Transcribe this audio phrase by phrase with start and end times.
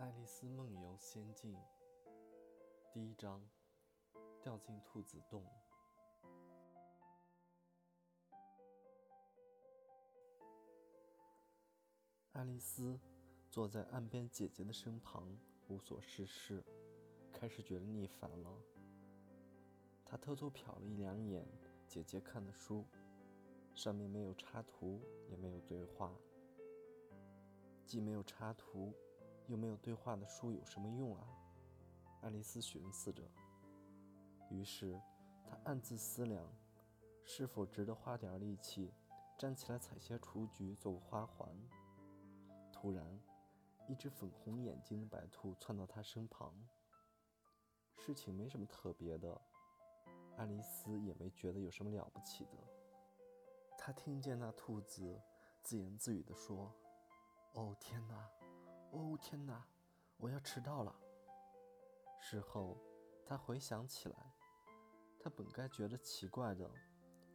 [0.02, 1.54] 《爱丽丝梦游仙境》
[2.90, 3.46] 第一章：
[4.42, 5.44] 掉进兔子洞。
[12.32, 12.98] 爱丽丝
[13.50, 15.36] 坐在岸边姐姐的身旁，
[15.68, 16.64] 无所事事，
[17.30, 18.58] 开始觉得腻烦了。
[20.06, 21.46] 她偷偷瞟了一两眼
[21.86, 22.86] 姐姐看的书，
[23.74, 26.16] 上面没有插图，也没有对话，
[27.84, 28.94] 既没有插图。
[29.50, 31.26] 又没有对话的书有什么用啊？
[32.20, 33.28] 爱丽丝寻思着。
[34.48, 34.96] 于是，
[35.44, 36.48] 她暗自思量，
[37.24, 38.94] 是否值得花点力气
[39.36, 41.48] 站起来采些雏菊做个花环。
[42.72, 43.20] 突然，
[43.88, 46.54] 一只粉红眼睛的白兔窜到她身旁。
[47.96, 49.40] 事情没什么特别的，
[50.36, 52.52] 爱丽丝也没觉得有什么了不起的。
[53.76, 55.20] 她听见那兔子
[55.64, 56.72] 自言自语地说
[57.54, 58.30] ：“哦，天哪！”
[58.92, 59.64] 哦天哪，
[60.16, 60.94] 我要迟到了。
[62.18, 62.76] 事后，
[63.24, 64.34] 他回想起来，
[65.18, 66.70] 他本该觉得奇怪的，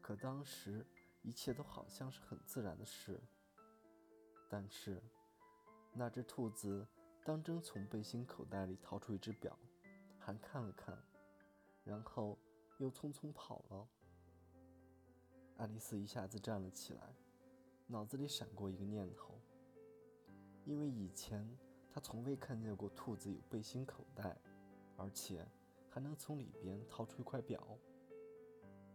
[0.02, 0.86] 可当时
[1.22, 3.22] 一切都好像是很自然的事。
[4.50, 5.02] 但是，
[5.94, 6.86] 那只兔子
[7.24, 9.58] 当真从背心口袋里掏出一只表，
[10.20, 11.02] 还看了看，
[11.84, 12.38] 然后
[12.78, 13.88] 又匆匆跑了。
[15.58, 17.16] 爱丽丝一下子站了起来，
[17.88, 19.40] 脑子里闪过一个念头。
[20.66, 21.48] 因为以前
[21.90, 24.36] 他从未看见过兔子有背心口袋，
[24.98, 25.48] 而且
[25.90, 27.66] 还能从里边掏出一块表。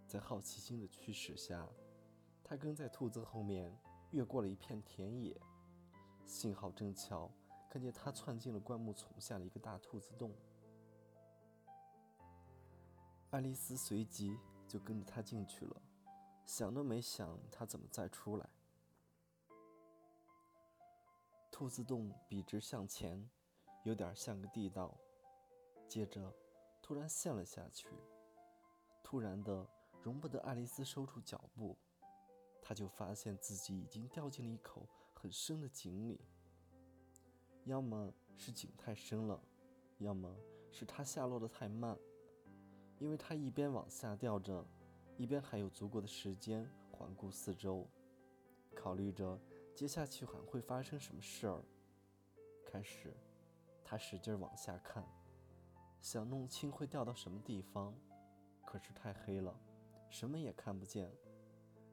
[0.06, 1.68] 在好奇心的驱使下，
[2.42, 3.72] 他跟在兔子后面
[4.10, 5.40] 越过了一片田野，
[6.26, 7.30] 幸好正巧
[7.70, 10.34] 看见他窜进了灌木丛下的一个大兔子洞。
[13.30, 15.80] 爱丽丝随即就跟着他进去了，
[16.44, 18.50] 想都没想他怎么再出来。
[21.60, 23.22] 兔子洞笔直向前，
[23.84, 24.98] 有点像个地道。
[25.86, 26.34] 接着，
[26.80, 27.86] 突然陷了下去。
[29.02, 29.68] 突然的，
[30.02, 31.76] 容不得爱丽丝收住脚步，
[32.62, 36.22] 她就发现自己已经掉进了一口很深的井里。
[37.64, 39.38] 要么是井太深了，
[39.98, 40.34] 要么
[40.70, 41.94] 是她下落的太慢，
[42.98, 44.66] 因为她一边往下掉着，
[45.18, 47.86] 一边还有足够的时间环顾四周，
[48.74, 49.38] 考虑着。
[49.74, 51.62] 接下去还会发生什么事儿？
[52.66, 53.16] 开始，
[53.82, 55.04] 他使劲往下看，
[56.00, 57.94] 想弄清会掉到什么地方，
[58.66, 59.58] 可是太黑了，
[60.10, 61.10] 什么也看不见。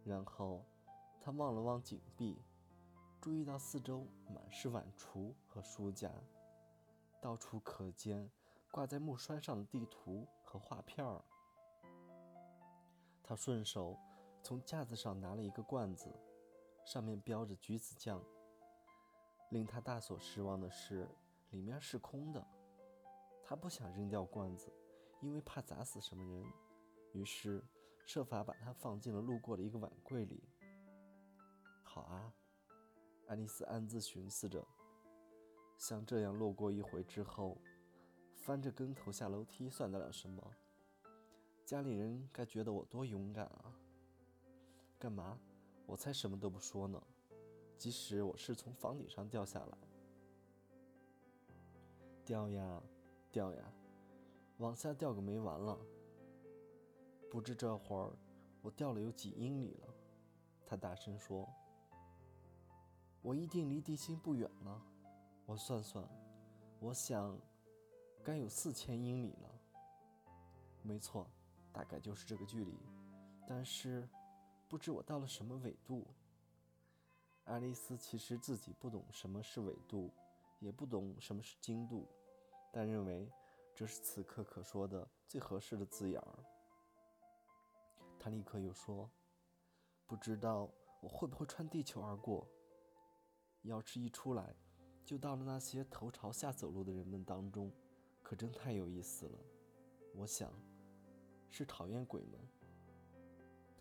[0.03, 0.65] 然后，
[1.21, 2.41] 他望了望井壁，
[3.21, 6.11] 注意到四周满是碗橱和书架，
[7.21, 8.29] 到处可见
[8.69, 11.23] 挂在木栓上的地图和画片儿。
[13.23, 13.97] 他顺手
[14.43, 16.13] 从架子上拿了一个罐子。
[16.87, 18.23] 上面标着橘子酱。
[19.51, 21.05] 令他大所失望的是，
[21.49, 22.47] 里面是空的。
[23.43, 24.71] 他不想扔掉罐子，
[25.19, 26.45] 因为怕砸死什么人，
[27.11, 27.61] 于是
[28.05, 30.41] 设法把它放进了路过的一个碗柜里。
[31.83, 32.33] 好啊，
[33.27, 34.65] 爱丽丝暗自寻思着，
[35.77, 37.57] 像这样落过一回之后，
[38.33, 40.53] 翻着跟头下楼梯算得了什么？
[41.65, 43.75] 家里人该觉得我多勇敢啊！
[44.97, 45.37] 干嘛？
[45.87, 47.01] 我才什么都不说呢，
[47.77, 49.77] 即使我是从房顶上掉下来，
[52.25, 52.83] 掉呀，
[53.31, 53.73] 掉呀，
[54.57, 55.79] 往下掉个没完了。
[57.31, 58.11] 不知这会儿
[58.61, 59.87] 我掉了有几英里了。
[60.65, 61.47] 他大声说
[63.23, 64.81] ：“我一定离地心不远了。
[65.45, 66.05] 我算算，
[66.81, 67.39] 我想，
[68.21, 69.49] 该有四千英里了。
[70.81, 71.25] 没错，
[71.71, 72.77] 大概就是这个距离。
[73.47, 74.05] 但是……”
[74.67, 76.05] 不知我到了什么纬度。
[77.45, 80.11] 爱丽丝其实自己不懂什么是纬度，
[80.59, 82.05] 也不懂什么是经度，
[82.73, 83.31] 但认为
[83.73, 86.39] 这是此刻可说的最合适的字眼儿。
[88.19, 89.09] 她立刻又说
[90.05, 92.45] ：“不知道我会不会穿地球而过？
[93.61, 94.53] 要是一出来，
[95.05, 97.71] 就到了那些头朝下走路的人们当中，
[98.21, 99.39] 可真太有意思了。
[100.13, 100.51] 我想，
[101.49, 102.37] 是讨厌鬼们。”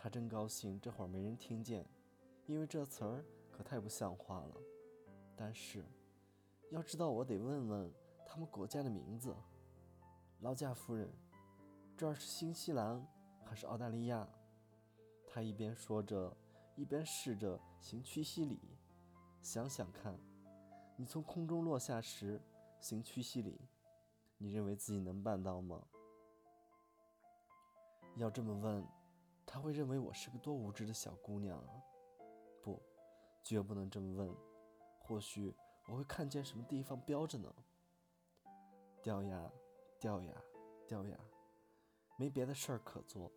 [0.06, 1.84] 他真高兴，这会儿没人听见，
[2.46, 4.56] 因为这词儿可太不像话了。
[5.34, 5.84] 但是，
[6.70, 7.92] 要知道，我得问问
[8.24, 9.34] 他们国家的名字。
[10.42, 11.10] 劳驾夫人，
[11.96, 13.04] 这儿是新西兰
[13.44, 14.28] 还是澳大利亚？
[15.26, 16.32] 他一边说着，
[16.76, 18.60] 一边试着行屈膝礼。
[19.42, 20.16] 想想看，
[20.94, 22.40] 你从空中落下时
[22.78, 23.60] 行屈膝礼，
[24.38, 25.82] 你认为自己能办到吗？
[28.14, 28.86] 要这么问。
[29.56, 31.82] 他会认为我是个多无知的小姑娘啊！
[32.62, 32.78] 不，
[33.42, 34.36] 绝不能这么问。
[35.00, 35.50] 或许
[35.88, 37.50] 我会看见什么地方标着呢，
[39.02, 39.50] 掉呀，
[39.98, 40.34] 掉呀，
[40.86, 41.18] 掉呀，
[42.18, 43.32] 没别的事儿可做。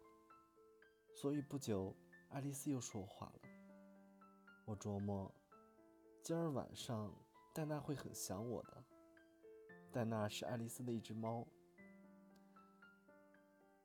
[1.15, 1.95] 所以不久，
[2.31, 3.39] 爱丽丝又说话了。
[4.65, 5.33] 我琢磨，
[6.21, 7.15] 今儿晚上
[7.53, 8.83] 戴娜会很想我的。
[9.89, 11.47] 戴娜是爱丽丝的一只猫。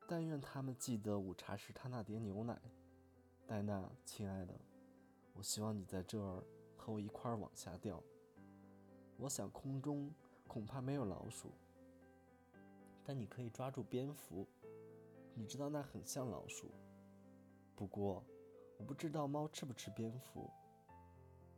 [0.06, 2.60] 但愿他们记得午茶时他那碟牛奶。
[3.46, 4.54] 戴娜，亲爱的，
[5.32, 6.42] 我希望你在这儿
[6.76, 8.02] 和我一块儿往下掉。
[9.16, 10.10] 我想空中
[10.46, 11.52] 恐怕没有老鼠，
[13.04, 14.46] 但你可以抓住蝙蝠。
[15.34, 16.70] 你知道那很像老鼠。
[17.76, 18.24] 不过，
[18.78, 20.50] 我不知道猫吃不吃蝙蝠。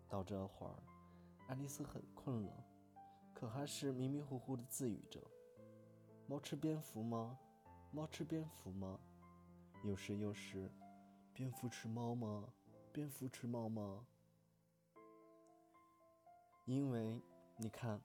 [0.08, 0.74] 到这会儿，
[1.48, 2.64] 爱丽丝很困了，
[3.34, 5.20] 可还是迷迷糊糊地自语着
[6.26, 7.38] ：“猫吃蝙蝠吗？
[7.96, 9.00] 猫吃蝙蝠吗？”
[9.82, 10.70] 有时又是
[11.32, 12.52] ：“蝙蝠吃猫吗？
[12.92, 14.06] 蝙蝠吃猫吗？”
[16.66, 17.22] 因为。
[17.58, 18.02] 你看，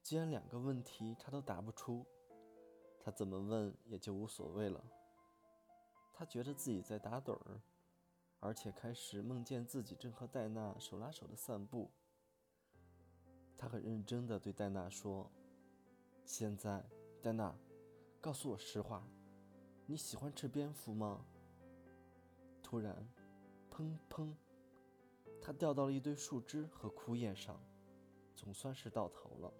[0.00, 2.06] 既然两个问题他都答不出，
[2.98, 4.82] 他怎么问也就无所谓了。
[6.14, 7.60] 他觉得自己在打盹儿，
[8.40, 11.90] 而且开始梦见自己正和戴娜手拉手的散步。
[13.58, 15.30] 他很认真地对戴娜说
[16.24, 16.88] ：“现在，
[17.22, 17.54] 戴娜，
[18.24, 19.06] 告诉我实话，
[19.84, 21.22] 你喜欢吃蝙蝠吗？”
[22.64, 23.06] 突然，
[23.70, 24.34] 砰砰，
[25.42, 27.60] 他掉到了一堆树枝和枯叶上。
[28.34, 29.52] 总算是到头了。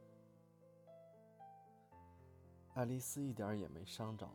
[2.72, 4.28] 爱丽丝一点也没伤着，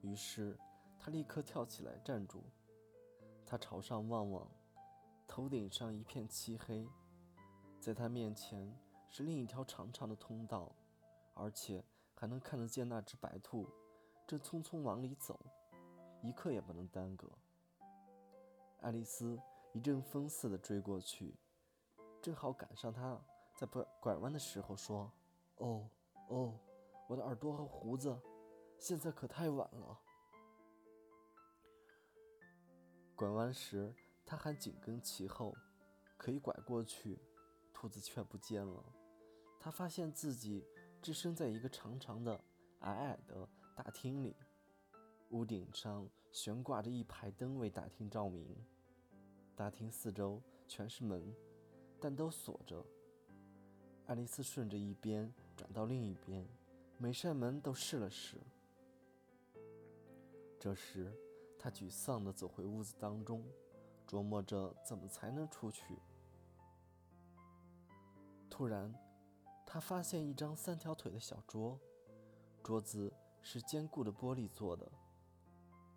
[0.00, 0.56] 于是
[0.96, 2.44] 她立刻跳起来站住。
[3.44, 4.48] 她朝上望望，
[5.26, 6.88] 头顶上一片漆黑，
[7.80, 8.72] 在她面前
[9.08, 10.72] 是另一条长长的通道，
[11.34, 11.84] 而且
[12.16, 13.68] 还能看得见那只白兔
[14.26, 15.38] 正匆匆往里走，
[16.22, 17.30] 一刻也不能耽搁。
[18.80, 19.38] 爱丽丝
[19.72, 21.36] 一阵风似的追过去，
[22.20, 23.20] 正好赶上它。
[23.54, 25.10] 在拐拐弯的时候说
[25.56, 25.88] ：“哦
[26.28, 26.58] 哦，
[27.08, 28.20] 我的耳朵和胡子，
[28.78, 29.98] 现在可太晚了。”
[33.16, 33.94] 拐弯时，
[34.26, 35.56] 他还紧跟其后，
[36.18, 37.18] 可一拐过去，
[37.72, 38.84] 兔子却不见了。
[39.58, 40.66] 他发现自己
[41.06, 42.32] 置身在一个长长的、
[42.80, 44.34] 矮矮的大厅里，
[45.30, 48.56] 屋顶上悬挂着一排灯为大厅照明。
[49.54, 51.32] 大厅四周全是门，
[52.00, 52.84] 但都锁着。
[54.06, 56.44] 爱丽丝顺着一边转到另一边，
[56.98, 58.38] 每扇门都试了试。
[60.58, 61.16] 这时，
[61.56, 63.44] 她沮丧地走回屋子当中，
[64.08, 66.00] 琢磨着怎么才能出去。
[68.50, 68.92] 突然，
[69.76, 71.78] 他发现一张三条腿的小桌，
[72.62, 73.12] 桌子
[73.42, 74.90] 是坚固的玻璃做的，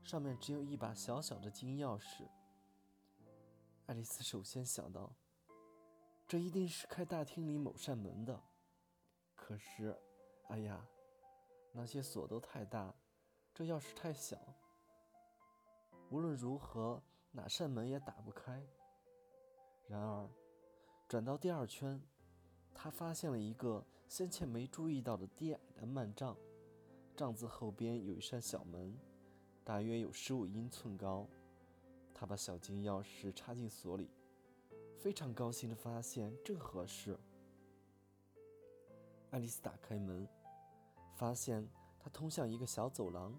[0.03, 2.27] 上面只有一把小小的金钥匙。
[3.85, 5.15] 爱丽丝首先想到。
[6.27, 8.43] 这一定是开大厅里某扇门的，
[9.33, 9.97] 可是，
[10.49, 10.85] 哎呀，
[11.71, 12.93] 那些锁都太大，
[13.53, 14.37] 这钥匙太小，
[16.09, 18.61] 无论如何哪扇门也打不开。
[19.87, 20.29] 然而，
[21.07, 22.03] 转到第二圈，
[22.81, 26.37] 他发现了一个先前没注意到的低矮的幔帐，
[27.13, 28.97] 帐子后边有一扇小门，
[29.65, 31.27] 大约有十五英寸高。
[32.13, 34.09] 他把小金钥匙插进锁里。
[34.97, 37.19] 非常高兴的发现，正合适。
[39.31, 40.25] 爱丽丝打开门，
[41.17, 41.67] 发现
[41.99, 43.37] 它通向一个小走廊。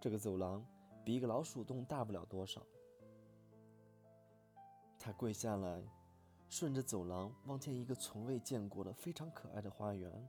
[0.00, 0.66] 这个走廊
[1.04, 2.66] 比一个老鼠洞大不了多少。
[4.98, 5.82] 她跪下来，
[6.48, 10.28] 顺着走廊望见一个从未见过的非常可爱的花园。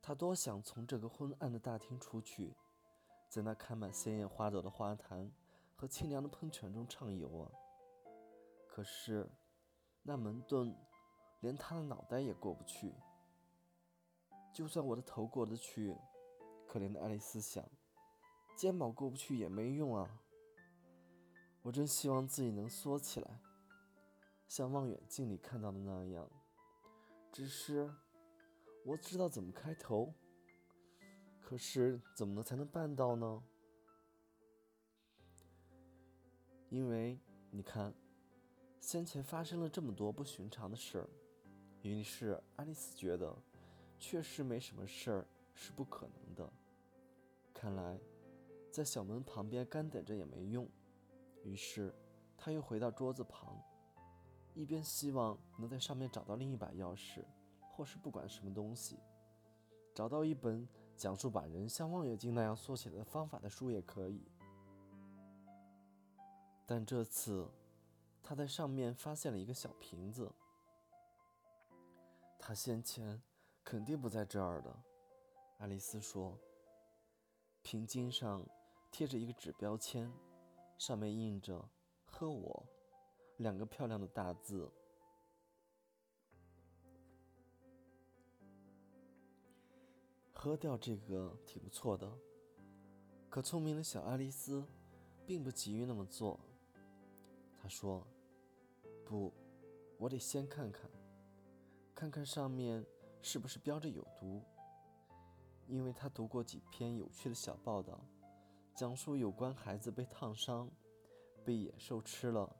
[0.00, 2.56] 他多想从这个昏暗的大厅出去，
[3.28, 5.30] 在那开满鲜艳花朵的花坛
[5.76, 7.52] 和清凉的喷泉中畅游啊！
[8.66, 9.30] 可是，
[10.02, 10.76] 那门盾
[11.40, 12.94] 连他的脑袋也过不去。
[14.52, 15.96] 就算我的头过得去，
[16.66, 17.64] 可怜的爱丽丝想，
[18.56, 20.20] 肩膀过不去也没用啊。
[21.62, 23.40] 我真希望自己能缩起来，
[24.54, 26.28] 像望远镜里看到的那样。
[27.32, 27.90] 只是，
[28.84, 30.12] 我知道怎么开头，
[31.40, 33.42] 可是怎么能才能办到呢？
[36.68, 37.18] 因为
[37.50, 37.94] 你看。
[38.78, 41.08] 先前发生了这么多不寻常的事儿，
[41.82, 43.34] 于是爱丽丝觉得，
[43.96, 46.52] 确实没什么事儿是不可能的。
[47.54, 47.98] 看来，
[48.72, 50.68] 在小门旁边干等着也没用，
[51.44, 51.94] 于是
[52.36, 53.56] 她又回到桌子旁，
[54.54, 57.24] 一边希望能在上面找到另一把钥匙，
[57.70, 58.98] 或是不管什么东西，
[59.94, 64.26] 找到一本讲述把人像望远镜那样缩写的方法的书也可以。
[66.66, 67.50] 但这次。
[68.24, 70.32] 他在上面发现了一个小瓶子。
[72.38, 73.20] 他先前
[73.64, 74.72] 肯定不在这儿的。
[75.58, 76.38] 爱丽丝说。
[77.62, 78.46] 瓶颈上
[78.92, 80.08] 贴着一个纸标签，
[80.78, 81.68] 上面印着
[82.06, 82.64] “喝我”
[83.42, 84.70] 两个漂亮的大字。
[90.32, 92.10] 喝掉这个挺不错的，
[93.30, 94.66] 可聪明的小爱丽丝
[95.24, 96.40] 并不急于那么做。
[97.56, 98.04] 她说
[99.06, 99.32] ：“不，
[99.98, 100.90] 我得先看看，
[101.94, 102.84] 看看上面
[103.20, 104.42] 是不是标着有毒。”
[105.68, 108.04] 因为她读过几篇有趣的小报道，
[108.74, 110.68] 讲述有关孩子被烫伤、
[111.44, 112.56] 被野兽吃了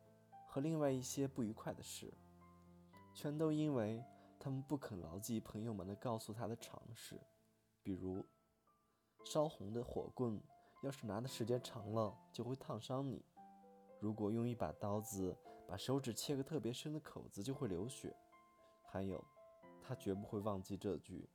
[0.52, 2.12] 和另外一些不愉快的事，
[3.14, 4.04] 全都因为
[4.38, 7.18] 他们不肯牢记朋友们的告诉他的常识。
[7.82, 8.22] 比如，
[9.24, 10.38] 烧红的火棍，
[10.82, 13.24] 要是拿的时间长了，就会烫伤你；
[13.98, 15.34] 如果用一把刀子
[15.66, 18.14] 把手指切个特别深的口子，就会流血。
[18.82, 19.24] 还有，
[19.80, 21.30] 他绝不会忘记这句：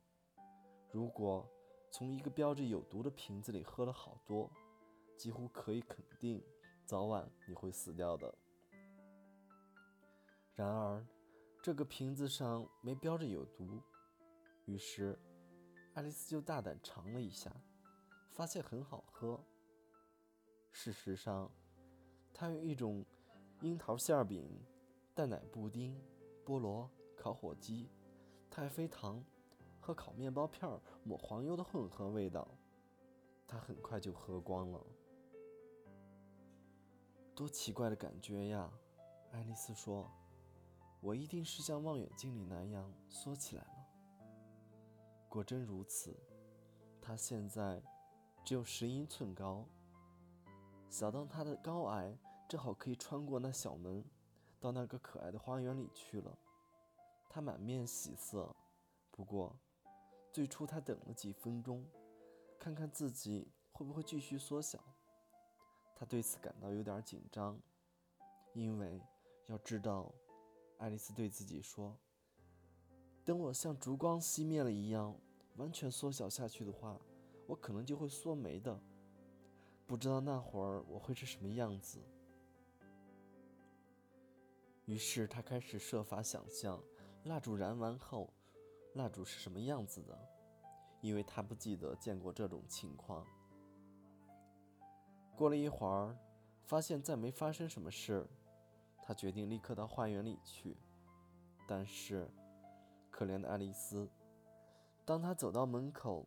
[0.92, 1.44] 如果
[1.90, 4.48] 从一个标着有毒的瓶子里喝了好多，
[5.16, 6.40] 几乎可以肯定，
[6.86, 8.32] 早晚你会死掉的。
[10.58, 11.06] 然而，
[11.62, 13.80] 这个瓶子上没标着有毒，
[14.64, 15.16] 于是。
[15.94, 17.48] 爱丽丝就大胆尝了一下，
[18.32, 19.40] 发现很好喝。
[20.72, 21.48] 事实上，
[22.34, 23.06] 它用一种
[23.60, 24.50] 樱桃馅饼、
[25.14, 25.96] 蛋奶布丁、
[26.44, 27.88] 菠萝、烤火鸡、
[28.50, 29.24] 太妃糖
[29.80, 30.68] 和烤面包片
[31.04, 32.48] 抹黄油的混合味道，
[33.46, 34.84] 她很快就喝光了。
[37.36, 38.68] 多奇怪的感觉呀！
[39.30, 40.10] 爱丽丝说
[41.00, 43.86] ：“我一定是像望远镜里那样缩起来了。”
[45.28, 46.16] 果真如此，
[47.00, 47.82] 他现在
[48.44, 49.66] 只有十英寸高，
[50.88, 52.16] 小到他的高矮
[52.48, 54.02] 正好可以穿过那小门，
[54.58, 56.38] 到那个可爱的花园里去了。
[57.28, 58.56] 他满面喜色，
[59.10, 59.54] 不过
[60.32, 61.84] 最初他等了几分钟，
[62.58, 64.82] 看看自己会不会继续缩小。
[65.94, 67.60] 他对此感到有点紧张，
[68.54, 69.02] 因为
[69.46, 70.10] 要知道，
[70.78, 71.96] 爱丽丝对自己说。
[73.24, 75.14] 等我像烛光熄灭了一样，
[75.56, 76.98] 完全缩小下去的话，
[77.46, 78.80] 我可能就会缩没的。
[79.86, 81.98] 不知道那会儿我会是什么样子。
[84.86, 86.82] 于是他开始设法想象
[87.24, 88.32] 蜡烛燃完后，
[88.94, 90.18] 蜡烛是什么样子的，
[91.02, 93.26] 因为他不记得见过这种情况。
[95.36, 96.16] 过了一会儿，
[96.64, 98.26] 发现再没发生什么事，
[99.08, 100.76] 他决定立刻到花园里去，
[101.66, 102.30] 但是。
[103.10, 104.08] 可怜的爱丽丝，
[105.04, 106.24] 当她走到门口，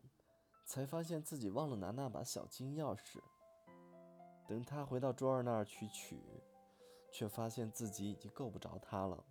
[0.66, 3.22] 才发现自己忘了拿那把小金钥匙。
[4.46, 6.22] 等她回到桌儿那儿去取，
[7.10, 9.24] 却发现自己已经够不着它了。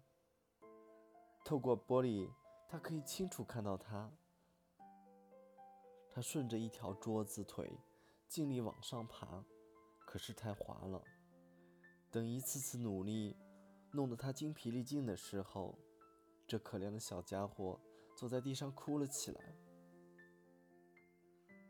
[1.45, 2.31] 透过玻璃，
[2.67, 4.11] 她可以清楚看到它。
[6.11, 7.79] 她顺着一条桌子腿，
[8.27, 9.45] 尽力往上爬，
[10.07, 11.03] 可是太滑了。
[12.11, 13.37] 等一次次努力
[13.93, 15.79] 弄得他精疲力尽的时候，
[16.47, 17.81] 这可怜的小家伙
[18.17, 19.55] 坐在地上哭了起来。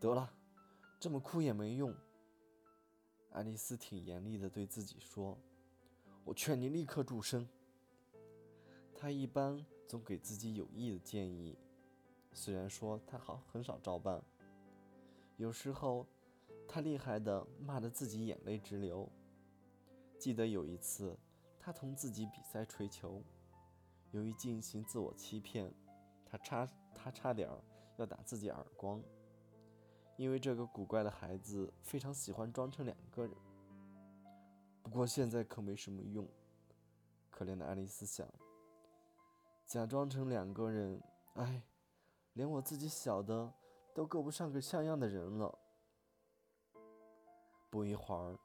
[0.00, 0.32] 得了，
[0.98, 1.94] 这么哭也没用。
[3.32, 5.38] 爱丽丝挺严厉的对自己说
[6.24, 7.46] ：“我劝你立刻住声。”
[8.96, 11.58] 她一般总给自己有益的建议，
[12.32, 14.24] 虽然说她好很少照办。
[15.36, 16.06] 有时候，
[16.66, 19.06] 她厉害的骂得自己眼泪直流。
[20.20, 21.16] 记得有一次，
[21.58, 23.22] 他同自己比赛吹球。
[24.10, 25.72] 由于进行自我欺骗，
[26.26, 27.48] 他差他差点
[27.96, 29.02] 要打自己耳光，
[30.18, 33.34] 因为这个古怪的孩子非常喜欢装成两个人。
[34.82, 36.28] 不过现在可没什么用，
[37.30, 38.28] 可怜的爱丽丝想，
[39.64, 41.02] 假装成两个人，
[41.36, 41.62] 哎，
[42.34, 43.50] 连我自己小的
[43.94, 45.58] 都够不上个像样的人了。
[47.70, 48.36] 不一会儿，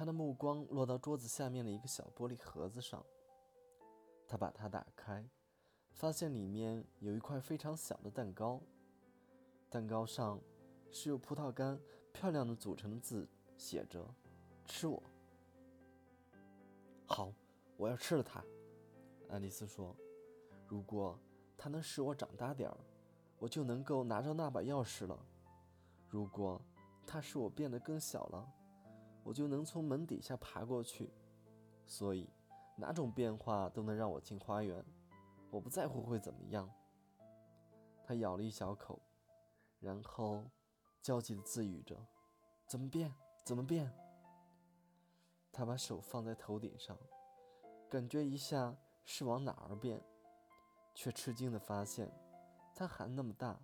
[0.00, 3.04] 他的目光落到桌子下面的一个小玻璃盒子上。
[4.26, 5.28] 他把它打开，
[5.92, 8.62] 发现里面有一块非常小的蛋糕。
[9.68, 10.40] 蛋糕上
[10.90, 11.78] 是由葡萄干
[12.14, 13.28] 漂亮的组成的字，
[13.58, 14.02] 写着
[14.64, 15.02] “吃我”。
[17.04, 17.30] 好，
[17.76, 18.42] 我要吃了它。
[19.28, 19.94] 爱丽丝说
[20.66, 21.20] ：“如果
[21.58, 22.76] 它能使我长大点儿，
[23.38, 25.18] 我就能够拿着那把钥匙了；
[26.08, 26.58] 如果
[27.06, 28.50] 它使我变得更小了，
[29.24, 31.10] 我就能从门底下爬过去。
[31.86, 32.28] 所以。”
[32.76, 34.82] 哪种变化都能让我进花园，
[35.50, 36.66] 我不在乎会怎么样。
[38.02, 38.98] 他咬了一小口，
[39.80, 40.42] 然后
[41.02, 41.94] 焦急地自语着
[42.66, 43.12] ：“怎么变？
[43.44, 43.92] 怎么变？”
[45.52, 46.96] 他把手放在头顶上，
[47.90, 48.74] 感觉一下
[49.04, 50.02] 是往哪儿变，
[50.94, 52.10] 却吃惊地发现，
[52.74, 53.60] 它还那么大。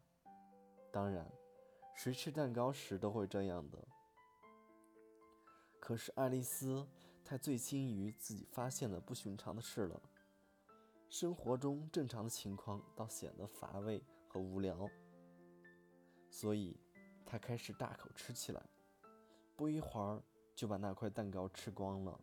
[0.93, 1.27] 当然，
[1.95, 3.79] 谁吃蛋糕时都会这样的。
[5.87, 6.85] 可是爱丽丝
[7.25, 10.03] 太醉心于自己发现了不寻常的事了，
[11.09, 14.91] 生活中正常的情况倒显得乏味和无聊，
[16.29, 16.77] 所以
[17.25, 18.61] 她开始大口吃起来。
[19.55, 20.21] 不一会儿
[20.57, 22.21] 就把那块蛋糕吃光了。